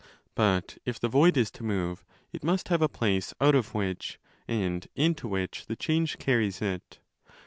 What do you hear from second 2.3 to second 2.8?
it must